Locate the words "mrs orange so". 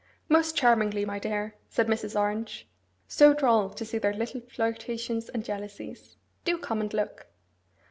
1.85-3.35